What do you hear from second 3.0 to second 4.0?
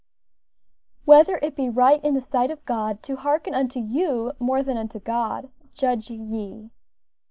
to hearken unto